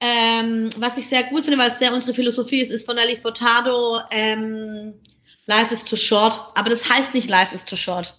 [0.00, 3.16] Ähm, was ich sehr gut finde, weil es sehr unsere Philosophie ist, ist von Nelly
[3.16, 5.00] Furtado ähm,
[5.46, 6.40] Life is too short.
[6.54, 8.14] Aber das heißt nicht Life is too short.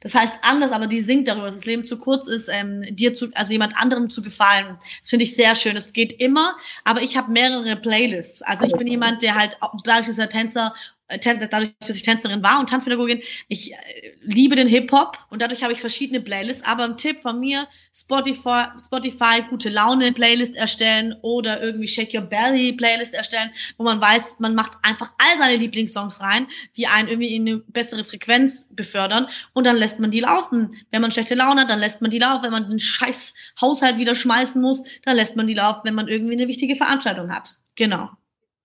[0.00, 3.14] Das heißt anders, aber die singt darüber, dass das Leben zu kurz ist, ähm, dir
[3.14, 4.76] zu, also jemand anderem zu gefallen.
[5.00, 5.76] Das finde ich sehr schön.
[5.76, 8.42] Es geht immer, aber ich habe mehrere Playlists.
[8.42, 10.74] Also ich bin jemand, der halt, dadurch, dass er Tänzer
[11.08, 13.76] dadurch, dass ich Tänzerin war und Tanzpädagogin, ich äh,
[14.22, 16.64] liebe den Hip-Hop und dadurch habe ich verschiedene Playlists.
[16.64, 22.22] Aber ein Tipp von mir, Spotify, Spotify gute Laune Playlist erstellen oder irgendwie Shake Your
[22.22, 27.08] Belly Playlist erstellen, wo man weiß, man macht einfach all seine Lieblingssongs rein, die einen
[27.08, 30.76] irgendwie in eine bessere Frequenz befördern und dann lässt man die laufen.
[30.90, 32.44] Wenn man schlechte Laune hat, dann lässt man die laufen.
[32.44, 36.08] Wenn man den scheiß Haushalt wieder schmeißen muss, dann lässt man die laufen, wenn man
[36.08, 37.54] irgendwie eine wichtige Veranstaltung hat.
[37.76, 38.10] Genau.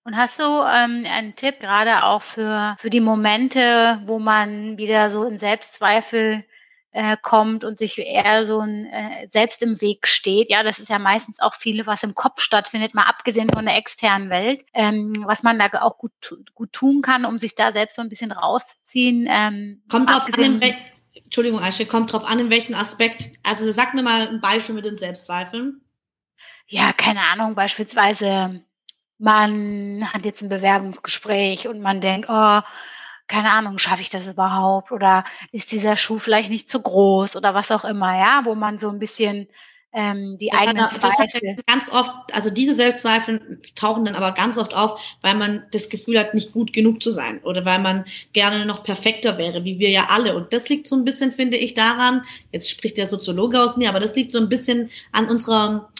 [0.04, 5.10] Und hast du ähm, einen Tipp gerade auch für, für die Momente, wo man wieder
[5.10, 6.44] so in Selbstzweifel
[6.90, 10.50] äh, kommt und sich eher so ein äh, selbst im Weg steht.
[10.50, 13.76] Ja, das ist ja meistens auch viele, was im Kopf stattfindet, mal abgesehen von der
[13.76, 16.12] externen Welt, ähm, was man da auch gut,
[16.54, 19.26] gut tun kann, um sich da selbst so ein bisschen rauszuziehen.
[19.28, 20.74] Ähm, kommt drauf an, in
[21.14, 23.30] Entschuldigung, Aische, kommt drauf an, in welchem Aspekt.
[23.42, 25.80] Also sag mir mal ein Beispiel mit den Selbstzweifeln.
[26.66, 28.62] Ja, keine Ahnung, beispielsweise
[29.22, 32.60] man hat jetzt ein Bewerbungsgespräch und man denkt, oh,
[33.28, 34.90] keine Ahnung, schaffe ich das überhaupt?
[34.90, 38.78] Oder ist dieser Schuh vielleicht nicht zu groß oder was auch immer, ja, wo man
[38.78, 39.48] so ein bisschen
[39.94, 41.56] ähm, die das eigenen hat, Zweifel.
[41.66, 46.18] ganz oft, also diese Selbstzweifel tauchen dann aber ganz oft auf, weil man das Gefühl
[46.18, 49.90] hat, nicht gut genug zu sein oder weil man gerne noch perfekter wäre, wie wir
[49.90, 50.34] ja alle.
[50.34, 53.90] Und das liegt so ein bisschen, finde ich, daran, jetzt spricht der Soziologe aus mir,
[53.90, 55.91] aber das liegt so ein bisschen an unserer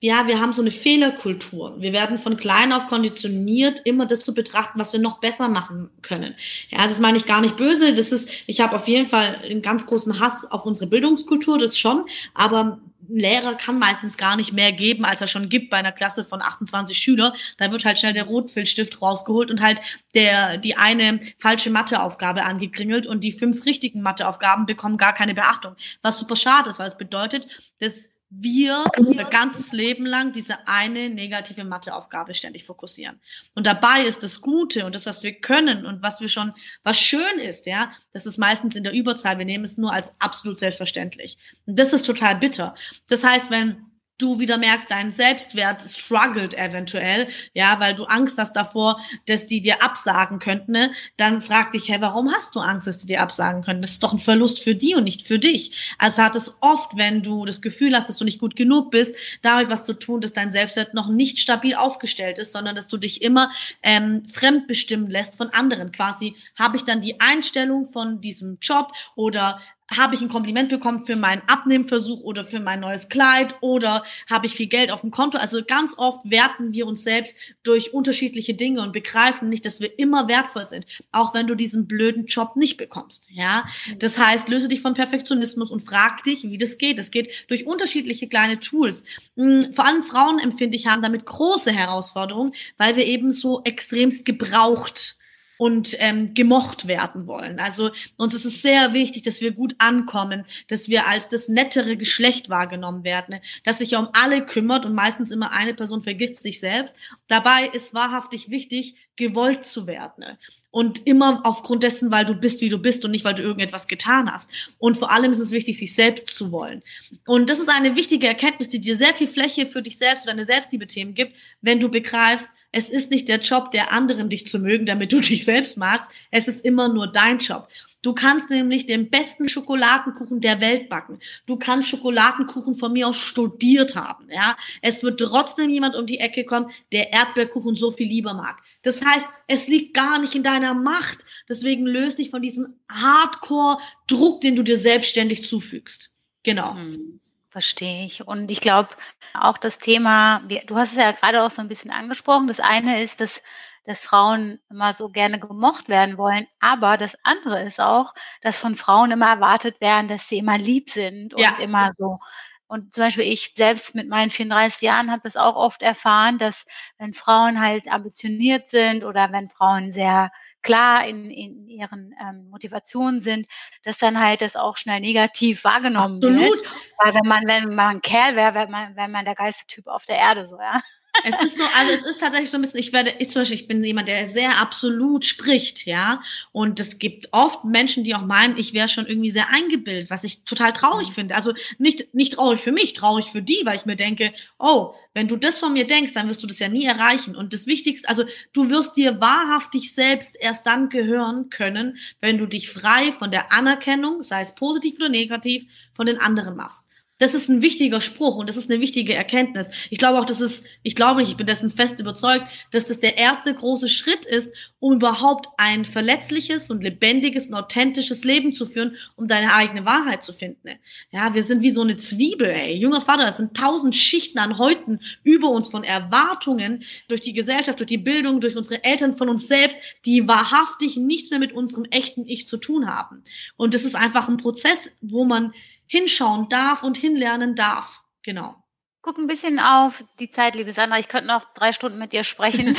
[0.00, 1.76] ja, wir haben so eine Fehlerkultur.
[1.78, 5.90] Wir werden von klein auf konditioniert, immer das zu betrachten, was wir noch besser machen
[6.02, 6.34] können.
[6.70, 7.94] Ja, das meine ich gar nicht böse.
[7.94, 11.78] Das ist, ich habe auf jeden Fall einen ganz großen Hass auf unsere Bildungskultur, das
[11.78, 12.04] schon.
[12.34, 15.92] Aber ein Lehrer kann meistens gar nicht mehr geben, als er schon gibt bei einer
[15.92, 17.34] Klasse von 28 Schüler.
[17.58, 19.80] Da wird halt schnell der Rotfilzstift rausgeholt und halt
[20.14, 25.76] der, die eine falsche Matheaufgabe angekringelt und die fünf richtigen Matheaufgaben bekommen gar keine Beachtung.
[26.02, 27.46] Was super schade ist, weil es bedeutet,
[27.78, 33.20] dass wir unser ganzes Leben lang diese eine negative Matheaufgabe ständig fokussieren.
[33.54, 36.98] Und dabei ist das Gute und das, was wir können und was wir schon, was
[36.98, 39.38] schön ist, ja, das ist meistens in der Überzahl.
[39.38, 41.38] Wir nehmen es nur als absolut selbstverständlich.
[41.66, 42.74] Und das ist total bitter.
[43.08, 48.54] Das heißt, wenn du wieder merkst, dein Selbstwert struggelt eventuell, ja, weil du Angst hast
[48.54, 50.92] davor, dass die dir absagen könnten, ne?
[51.16, 53.82] dann frag dich, hey, warum hast du Angst, dass die dir absagen können?
[53.82, 55.94] Das ist doch ein Verlust für die und nicht für dich.
[55.98, 59.16] Also hat es oft, wenn du das Gefühl hast, dass du nicht gut genug bist,
[59.42, 62.96] damit was zu tun, dass dein Selbstwert noch nicht stabil aufgestellt ist, sondern dass du
[62.96, 63.50] dich immer
[63.82, 65.90] ähm, fremdbestimmen lässt von anderen.
[65.90, 71.04] Quasi habe ich dann die Einstellung von diesem Job oder habe ich ein Kompliment bekommen
[71.04, 75.10] für meinen Abnehmversuch oder für mein neues Kleid oder habe ich viel Geld auf dem
[75.10, 75.38] Konto.
[75.38, 79.98] Also ganz oft werten wir uns selbst durch unterschiedliche Dinge und begreifen nicht, dass wir
[79.98, 83.28] immer wertvoll sind, auch wenn du diesen blöden Job nicht bekommst.
[83.30, 83.66] Ja,
[83.98, 86.98] das heißt, löse dich von Perfektionismus und frag dich, wie das geht.
[86.98, 89.04] Es geht durch unterschiedliche kleine Tools.
[89.36, 94.24] Hm, vor allem Frauen empfinde ich haben damit große Herausforderungen, weil wir eben so extremst
[94.24, 95.18] gebraucht
[95.56, 97.60] und ähm, gemocht werden wollen.
[97.60, 101.96] Also uns ist es sehr wichtig, dass wir gut ankommen, dass wir als das nettere
[101.96, 106.60] Geschlecht wahrgenommen werden, dass sich um alle kümmert und meistens immer eine Person vergisst sich
[106.60, 106.96] selbst.
[107.28, 110.24] Dabei ist wahrhaftig wichtig, gewollt zu werden.
[110.70, 113.86] Und immer aufgrund dessen, weil du bist, wie du bist und nicht, weil du irgendetwas
[113.86, 114.50] getan hast.
[114.78, 116.82] Und vor allem ist es wichtig, sich selbst zu wollen.
[117.26, 120.32] Und das ist eine wichtige Erkenntnis, die dir sehr viel Fläche für dich selbst oder
[120.32, 124.58] deine Selbstliebe-Themen gibt, wenn du begreifst, es ist nicht der Job der anderen, dich zu
[124.58, 126.10] mögen, damit du dich selbst magst.
[126.30, 127.68] Es ist immer nur dein Job.
[128.02, 131.20] Du kannst nämlich den besten Schokoladenkuchen der Welt backen.
[131.46, 134.58] Du kannst Schokoladenkuchen von mir aus studiert haben, ja.
[134.82, 138.58] Es wird trotzdem jemand um die Ecke kommen, der Erdbeerkuchen so viel lieber mag.
[138.82, 141.24] Das heißt, es liegt gar nicht in deiner Macht.
[141.48, 146.10] Deswegen löst dich von diesem Hardcore-Druck, den du dir selbstständig zufügst.
[146.42, 146.74] Genau.
[146.74, 147.20] Hm.
[147.54, 148.26] Verstehe ich.
[148.26, 148.88] Und ich glaube
[149.32, 152.48] auch das Thema, du hast es ja gerade auch so ein bisschen angesprochen.
[152.48, 153.44] Das eine ist, dass,
[153.84, 156.48] dass Frauen immer so gerne gemocht werden wollen.
[156.58, 158.12] Aber das andere ist auch,
[158.42, 161.56] dass von Frauen immer erwartet werden, dass sie immer lieb sind und ja.
[161.60, 162.18] immer so.
[162.66, 166.66] Und zum Beispiel ich selbst mit meinen 34 Jahren habe das auch oft erfahren, dass
[166.98, 170.32] wenn Frauen halt ambitioniert sind oder wenn Frauen sehr
[170.64, 173.46] klar in, in ihren ähm, Motivationen sind,
[173.84, 176.40] dass dann halt das auch schnell negativ wahrgenommen Absolut.
[176.40, 176.58] wird.
[176.98, 179.86] Weil wenn man, wenn man ein Kerl wäre, wäre man, wäre man der geilste Typ
[179.86, 180.80] auf der Erde, so, ja.
[181.26, 183.58] Es ist so, also es ist tatsächlich so ein bisschen, ich werde, ich zum Beispiel,
[183.58, 186.22] ich bin jemand, der sehr absolut spricht, ja.
[186.52, 190.22] Und es gibt oft Menschen, die auch meinen, ich wäre schon irgendwie sehr eingebildet, was
[190.22, 191.14] ich total traurig mhm.
[191.14, 191.34] finde.
[191.34, 195.26] Also nicht, nicht traurig für mich, traurig für die, weil ich mir denke, oh, wenn
[195.26, 197.34] du das von mir denkst, dann wirst du das ja nie erreichen.
[197.34, 202.44] Und das Wichtigste, also du wirst dir wahrhaftig selbst erst dann gehören können, wenn du
[202.44, 206.88] dich frei von der Anerkennung, sei es positiv oder negativ, von den anderen machst.
[207.18, 209.70] Das ist ein wichtiger Spruch und das ist eine wichtige Erkenntnis.
[209.88, 212.98] Ich glaube auch, dass es, ich glaube nicht, ich bin dessen fest überzeugt, dass das
[212.98, 218.66] der erste große Schritt ist, um überhaupt ein verletzliches und lebendiges und authentisches Leben zu
[218.66, 220.70] führen, um deine eigene Wahrheit zu finden.
[221.12, 222.74] Ja, wir sind wie so eine Zwiebel, ey.
[222.76, 227.78] Junger Vater, es sind tausend Schichten an Häuten über uns von Erwartungen durch die Gesellschaft,
[227.78, 231.84] durch die Bildung, durch unsere Eltern, von uns selbst, die wahrhaftig nichts mehr mit unserem
[231.84, 233.22] echten Ich zu tun haben.
[233.56, 235.52] Und das ist einfach ein Prozess, wo man
[235.94, 238.02] hinschauen darf und hinlernen darf.
[238.24, 238.56] Genau.
[239.00, 240.98] Guck ein bisschen auf die Zeit, liebe Sandra.
[240.98, 242.76] Ich könnte noch drei Stunden mit dir sprechen.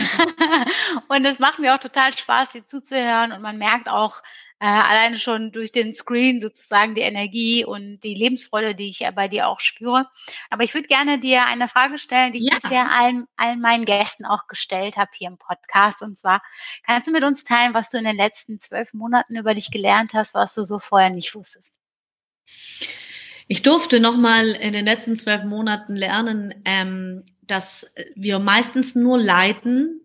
[1.08, 3.32] und es macht mir auch total Spaß, dir zuzuhören.
[3.32, 4.21] Und man merkt auch
[4.60, 9.12] äh, alleine schon durch den Screen sozusagen die Energie und die Lebensfreude, die ich ja
[9.12, 10.10] bei dir auch spüre.
[10.49, 12.60] Aber ich würde gerne dir eine Frage stellen, die ich ja.
[12.62, 16.01] bisher allen, allen meinen Gästen auch gestellt habe hier im Podcast.
[16.01, 16.41] Und zwar,
[16.86, 20.13] kannst du mit uns teilen, was du in den letzten zwölf Monaten über dich gelernt
[20.13, 21.80] hast, was du so vorher nicht wusstest?
[23.47, 30.01] Ich durfte nochmal in den letzten zwölf Monaten lernen, ähm, dass wir meistens nur leiden,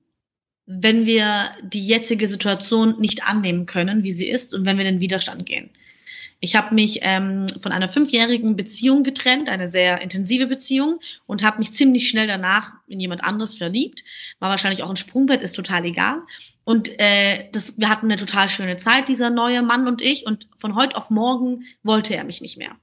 [0.66, 4.96] wenn wir die jetzige Situation nicht annehmen können, wie sie ist, und wenn wir in
[4.96, 5.70] den Widerstand gehen.
[6.42, 11.58] Ich habe mich ähm, von einer fünfjährigen Beziehung getrennt, eine sehr intensive Beziehung, und habe
[11.58, 14.04] mich ziemlich schnell danach in jemand anderes verliebt.
[14.38, 16.22] War wahrscheinlich auch ein Sprungbrett, ist total egal.
[16.64, 20.26] Und äh, das, wir hatten eine total schöne Zeit, dieser neue Mann und ich.
[20.26, 22.76] Und von heute auf morgen wollte er mich nicht mehr.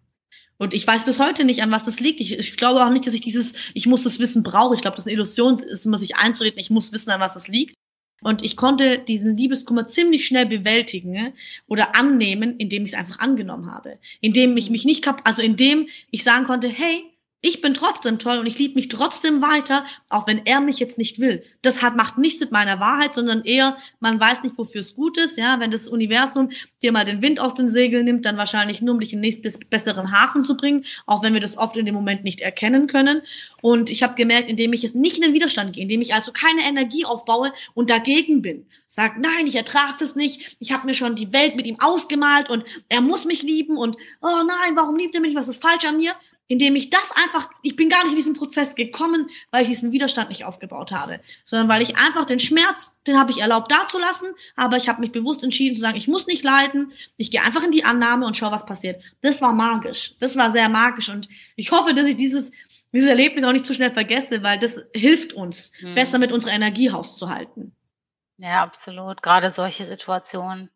[0.57, 2.19] Und ich weiß bis heute nicht, an was das liegt.
[2.19, 4.75] Ich, ich glaube auch nicht, dass ich dieses, ich muss das Wissen brauche.
[4.75, 7.35] Ich glaube, das ist eine Illusion, ist immer sich einzureden, ich muss wissen, an was
[7.35, 7.75] es liegt.
[8.21, 11.33] Und ich konnte diesen Liebeskummer ziemlich schnell bewältigen ne,
[11.67, 13.99] oder annehmen, indem ich es einfach angenommen habe.
[14.21, 17.03] Indem ich mich nicht kap also indem ich sagen konnte, hey,
[17.41, 20.97] ich bin trotzdem toll und ich liebe mich trotzdem weiter, auch wenn er mich jetzt
[20.97, 21.43] nicht will.
[21.61, 25.17] Das hat, macht nichts mit meiner Wahrheit, sondern eher, man weiß nicht, wofür es gut
[25.17, 25.37] ist.
[25.37, 26.49] Ja, wenn das Universum
[26.81, 29.29] dir mal den Wind aus den Segeln nimmt, dann wahrscheinlich nur, um dich in den
[29.29, 32.87] nächsten besseren Hafen zu bringen, auch wenn wir das oft in dem Moment nicht erkennen
[32.87, 33.21] können.
[33.61, 36.31] Und ich habe gemerkt, indem ich es nicht in den Widerstand gehe, indem ich also
[36.31, 40.93] keine Energie aufbaue und dagegen bin, sag, nein, ich ertrage das nicht, ich habe mir
[40.95, 44.95] schon die Welt mit ihm ausgemalt und er muss mich lieben und oh nein, warum
[44.95, 46.13] liebt er mich, was ist falsch an mir?
[46.47, 49.91] Indem ich das einfach, ich bin gar nicht in diesen Prozess gekommen, weil ich diesen
[49.91, 54.29] Widerstand nicht aufgebaut habe, sondern weil ich einfach den Schmerz, den habe ich erlaubt dazulassen,
[54.55, 57.63] aber ich habe mich bewusst entschieden zu sagen, ich muss nicht leiden, ich gehe einfach
[57.63, 59.01] in die Annahme und schau, was passiert.
[59.21, 62.51] Das war magisch, das war sehr magisch und ich hoffe, dass ich dieses
[62.93, 65.93] dieses Erlebnis auch nicht zu schnell vergesse, weil das hilft uns, hm.
[65.93, 67.75] besser mit unserer Energie hauszuhalten.
[68.37, 69.21] Ja, absolut.
[69.21, 70.69] Gerade solche Situationen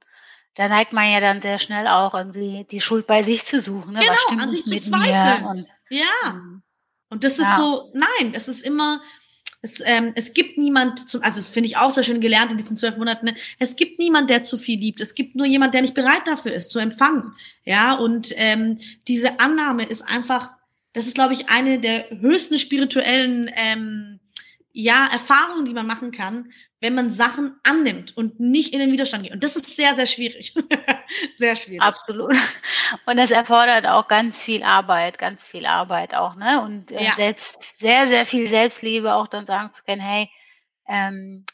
[0.55, 3.93] da neigt man ja dann sehr schnell auch irgendwie die Schuld bei sich zu suchen.
[3.93, 3.99] Ne?
[3.99, 5.45] Genau, Was stimmt an sich zu zweifeln.
[5.45, 6.33] Und, ja.
[6.33, 6.61] Mhm.
[7.09, 7.57] Und das ist ja.
[7.57, 9.01] so, nein, das ist immer,
[9.61, 12.57] es, ähm, es gibt niemand, zum, also das finde ich auch sehr schön gelernt in
[12.57, 13.35] diesen zwölf Monaten, ne?
[13.59, 15.01] es gibt niemand, der zu viel liebt.
[15.01, 17.33] Es gibt nur jemand, der nicht bereit dafür ist, zu empfangen.
[17.63, 20.53] Ja, und ähm, diese Annahme ist einfach,
[20.93, 24.20] das ist, glaube ich, eine der höchsten spirituellen ähm,
[24.73, 29.23] ja, Erfahrungen, die man machen kann, wenn man Sachen annimmt und nicht in den Widerstand
[29.23, 29.33] geht.
[29.33, 30.53] Und das ist sehr, sehr schwierig.
[31.37, 31.81] sehr schwierig.
[31.81, 32.35] Absolut.
[33.05, 36.61] Und das erfordert auch ganz viel Arbeit, ganz viel Arbeit auch, ne?
[36.63, 37.15] Und äh, ja.
[37.15, 40.29] selbst, sehr, sehr viel Selbstliebe auch dann sagen zu können, hey,
[40.87, 41.45] ähm,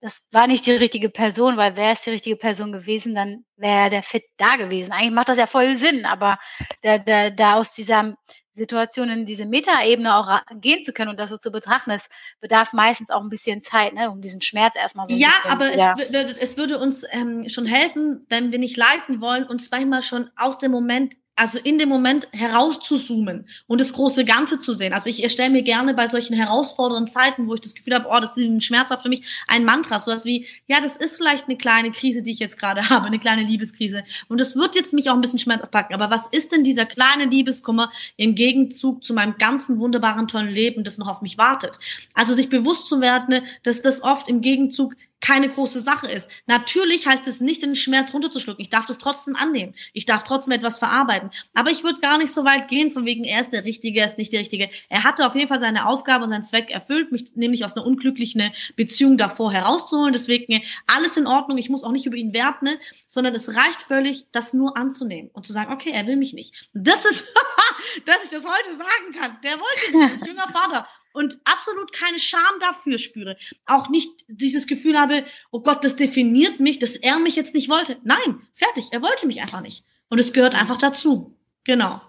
[0.00, 3.90] das war nicht die richtige Person, weil wäre es die richtige Person gewesen, dann wäre
[3.90, 4.92] der Fit da gewesen.
[4.92, 6.38] Eigentlich macht das ja voll Sinn, aber
[6.82, 8.16] da, da, da aus dieser
[8.60, 12.08] Situation in diese Metaebene auch gehen zu können und das so zu betrachten, es
[12.40, 15.50] bedarf meistens auch ein bisschen Zeit, ne, um diesen Schmerz erstmal so ein ja, bisschen.
[15.50, 19.68] Aber ja, aber es, würde uns ähm, schon helfen, wenn wir nicht leiten wollen, uns
[19.68, 24.74] zweimal schon aus dem Moment also in dem Moment herauszuzoomen und das große Ganze zu
[24.74, 24.92] sehen.
[24.92, 28.20] Also ich erstelle mir gerne bei solchen herausfordernden Zeiten, wo ich das Gefühl habe, oh,
[28.20, 31.56] das ist ein schmerzhaft für mich, ein Mantra, sowas wie, ja, das ist vielleicht eine
[31.56, 34.04] kleine Krise, die ich jetzt gerade habe, eine kleine Liebeskrise.
[34.28, 35.94] Und das wird jetzt mich auch ein bisschen schmerzhaft packen.
[35.94, 40.84] Aber was ist denn dieser kleine Liebeskummer im Gegenzug zu meinem ganzen wunderbaren, tollen Leben,
[40.84, 41.78] das noch auf mich wartet?
[42.12, 46.28] Also sich bewusst zu werden, dass das oft im Gegenzug keine große Sache ist.
[46.46, 48.62] Natürlich heißt es nicht, den Schmerz runterzuschlucken.
[48.62, 49.74] Ich darf das trotzdem annehmen.
[49.92, 51.30] Ich darf trotzdem etwas verarbeiten.
[51.54, 54.06] Aber ich würde gar nicht so weit gehen, von wegen, er ist der Richtige, er
[54.06, 54.70] ist nicht der Richtige.
[54.88, 57.86] Er hatte auf jeden Fall seine Aufgabe und seinen Zweck erfüllt, mich nämlich aus einer
[57.86, 58.42] unglücklichen
[58.76, 60.12] Beziehung davor herauszuholen.
[60.12, 61.58] Deswegen alles in Ordnung.
[61.58, 62.78] Ich muss auch nicht über ihn werten, ne?
[63.06, 66.68] sondern es reicht völlig, das nur anzunehmen und zu sagen, okay, er will mich nicht.
[66.72, 67.28] Das ist,
[68.06, 69.36] dass ich das heute sagen kann.
[69.42, 73.36] Der wollte nicht, junger Vater und absolut keine Scham dafür spüre.
[73.66, 77.68] Auch nicht dieses Gefühl habe, oh Gott, das definiert mich, dass er mich jetzt nicht
[77.68, 77.98] wollte.
[78.02, 79.84] Nein, fertig, er wollte mich einfach nicht.
[80.08, 81.36] Und es gehört einfach dazu.
[81.64, 82.00] Genau.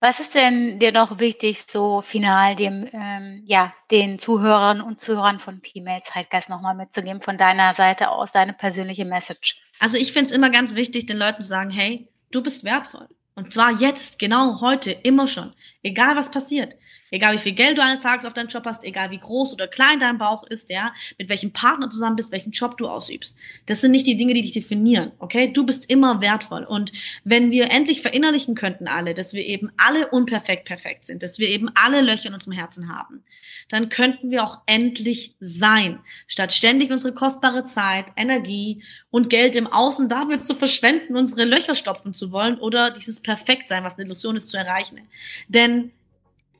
[0.00, 5.38] Was ist denn dir noch wichtig, so final dem, ähm, ja, den Zuhörern und Zuhörern
[5.38, 9.62] von Female Zeitgeist nochmal mitzugeben, von deiner Seite aus, deine persönliche Message?
[9.78, 13.06] Also ich finde es immer ganz wichtig, den Leuten zu sagen, hey, du bist wertvoll.
[13.36, 15.52] Und zwar jetzt, genau heute, immer schon.
[15.84, 16.74] Egal was passiert.
[17.12, 19.68] Egal wie viel Geld du eines Tages auf deinem Job hast, egal wie groß oder
[19.68, 23.36] klein dein Bauch ist, ja, mit welchem Partner zusammen bist, welchen Job du ausübst.
[23.66, 25.52] Das sind nicht die Dinge, die dich definieren, okay?
[25.52, 26.64] Du bist immer wertvoll.
[26.64, 26.90] Und
[27.22, 31.48] wenn wir endlich verinnerlichen könnten alle, dass wir eben alle unperfekt perfekt sind, dass wir
[31.48, 33.22] eben alle Löcher in unserem Herzen haben,
[33.68, 39.66] dann könnten wir auch endlich sein, statt ständig unsere kostbare Zeit, Energie und Geld im
[39.66, 44.36] Außen dafür zu verschwenden, unsere Löcher stopfen zu wollen oder dieses Perfektsein, was eine Illusion
[44.36, 45.00] ist, zu erreichen.
[45.48, 45.90] Denn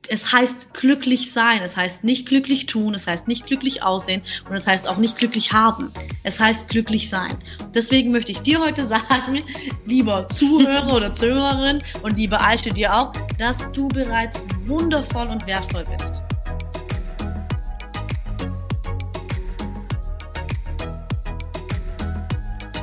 [0.09, 4.55] es heißt glücklich sein, es heißt nicht glücklich tun, es heißt nicht glücklich aussehen und
[4.55, 5.91] es heißt auch nicht glücklich haben.
[6.23, 7.37] Es heißt glücklich sein.
[7.73, 9.43] Deswegen möchte ich dir heute sagen,
[9.85, 15.85] lieber Zuhörer oder Zuhörerin und liebe Aische dir auch, dass du bereits wundervoll und wertvoll
[15.97, 16.21] bist.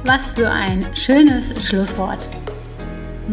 [0.04, 2.26] Was für ein schönes Schlusswort.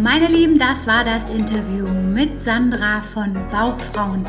[0.03, 4.25] Meine Lieben, das war das Interview mit Sandra von Bauchfrauen.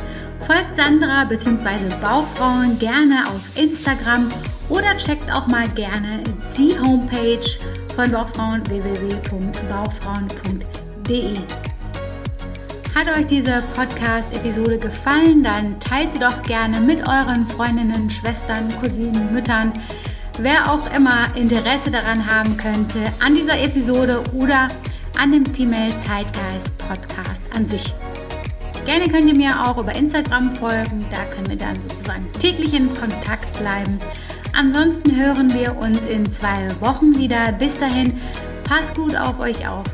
[0.46, 1.94] Folgt Sandra bzw.
[2.00, 4.30] Bauchfrauen gerne auf Instagram
[4.70, 6.24] oder checkt auch mal gerne
[6.56, 7.44] die Homepage
[7.94, 11.36] von Bauchfrauen www.bauchfrauen.de.
[12.94, 19.34] Hat euch diese Podcast-Episode gefallen, dann teilt sie doch gerne mit euren Freundinnen, Schwestern, Cousinen,
[19.34, 19.74] Müttern,
[20.38, 24.68] wer auch immer Interesse daran haben könnte an dieser Episode oder
[25.18, 27.92] an dem Female Zeitgeist Podcast an sich.
[28.86, 32.88] Gerne könnt ihr mir auch über Instagram folgen, da können wir dann sozusagen täglich in
[32.94, 34.00] Kontakt bleiben.
[34.54, 37.52] Ansonsten hören wir uns in zwei Wochen wieder.
[37.52, 38.18] Bis dahin,
[38.64, 39.84] passt gut auf euch auf